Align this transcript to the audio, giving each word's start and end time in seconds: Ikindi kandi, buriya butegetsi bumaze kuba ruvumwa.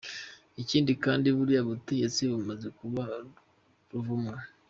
Ikindi 0.61 0.91
kandi, 1.03 1.27
buriya 1.37 1.61
butegetsi 1.69 2.21
bumaze 2.31 2.67
kuba 2.79 3.03
ruvumwa. 3.91 4.37